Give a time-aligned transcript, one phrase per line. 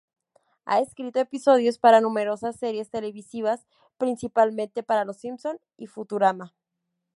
[0.65, 3.67] Ha escrito episodios para numerosas series televisivas,
[3.99, 6.55] principalmente para "Los Simpson" y "Futurama".